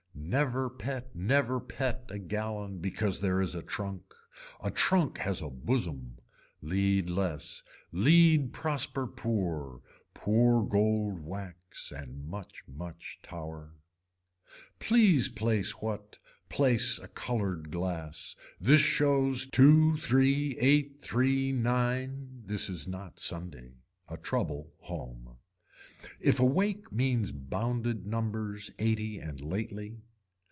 Never 0.23 0.69
pet 0.69 1.13
never 1.13 1.59
pet 1.59 2.05
a 2.07 2.17
gallon 2.17 2.77
because 2.79 3.19
there 3.19 3.41
is 3.41 3.53
a 3.53 3.61
trunk. 3.61 4.13
A 4.63 4.71
trunk 4.71 5.17
has 5.17 5.41
a 5.41 5.49
bosom. 5.49 6.19
Lead 6.61 7.09
less. 7.09 7.63
Lead 7.91 8.53
prosper 8.53 9.07
pour, 9.07 9.79
poor 10.13 10.63
gold 10.63 11.19
wax 11.19 11.91
and 11.91 12.25
much 12.29 12.63
much 12.65 13.19
tower. 13.21 13.73
Please 14.79 15.27
place 15.27 15.81
what, 15.81 16.17
place 16.47 16.97
a 16.97 17.09
colored 17.09 17.69
glass. 17.69 18.37
This 18.57 18.79
shows 18.79 19.45
two 19.45 19.97
three 19.97 20.55
eight 20.61 20.99
three 21.01 21.51
nine. 21.51 22.43
This 22.45 22.69
is 22.69 22.87
not 22.87 23.19
sunday. 23.19 23.73
A 24.09 24.15
trouble 24.15 24.71
home. 24.79 25.35
If 26.21 26.39
a 26.39 26.45
wake 26.45 26.89
means 26.89 27.33
bounded 27.33 28.07
numbers 28.07 28.71
eighty 28.79 29.19
and 29.19 29.41
lately. 29.41 29.97